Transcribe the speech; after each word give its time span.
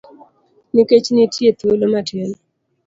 Nikech 0.73 1.07
nitie 1.15 1.49
thuolo 1.59 1.85
matin. 1.93 2.29